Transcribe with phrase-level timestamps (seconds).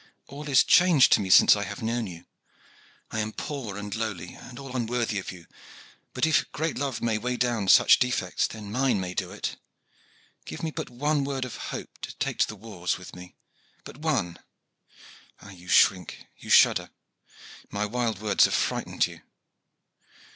[0.25, 2.25] All is changed to me since I have known you.
[3.11, 5.45] I am poor and lowly and all unworthy of you;
[6.15, 9.57] but if great love may weigh down such defects, then mine may do it.
[10.43, 13.35] Give me but one word of hope to take to the wars with me
[13.83, 14.39] but one.
[15.39, 16.89] Ah, you shrink, you shudder!
[17.69, 19.21] My wild words have frightened you."